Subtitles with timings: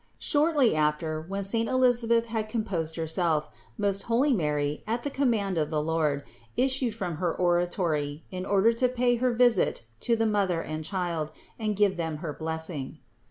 [0.17, 5.69] Shortly after, when saint Elisabeth had composed herself, most holy Mary, at the command of
[5.69, 6.23] the Lord,
[6.57, 11.31] issued from her oratory, in order to pay her visit to the mother and child
[11.59, 12.97] and give them her bless ing.